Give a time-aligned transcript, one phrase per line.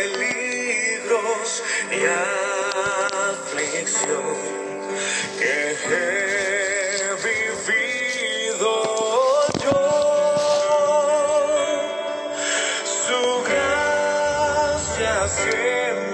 [0.00, 2.00] peligros y
[3.28, 4.34] aflicción
[5.38, 5.52] que
[5.90, 8.72] he vivido
[9.62, 9.80] yo.
[12.84, 16.09] Su gracia siempre.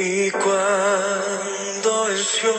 [0.00, 2.54] Y cuando en Sion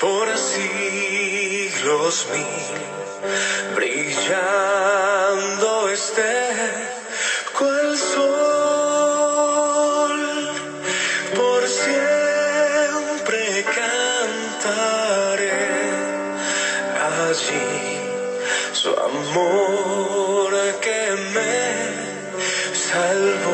[0.00, 6.52] por siglos mil brillando esté
[7.58, 8.52] cual sol,
[11.34, 13.40] por siempre
[13.74, 15.50] cantaré
[17.28, 17.70] allí
[18.72, 21.00] su amor que
[21.34, 21.56] me
[22.72, 23.53] salvó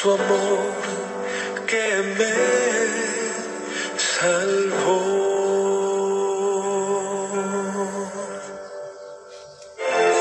[0.00, 0.58] su amor
[1.66, 2.32] que me
[3.98, 5.00] salvó.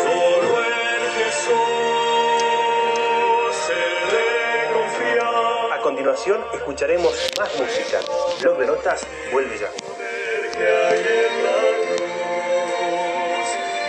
[0.03, 1.69] Solo en Jesús
[3.65, 3.79] se
[4.11, 4.27] le
[4.73, 5.27] confía.
[5.73, 7.99] A continuación escucharemos más música.
[8.41, 9.71] Blog de Notas vuelve ya.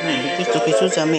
[0.08, 1.18] en Cristo Jesús, amén.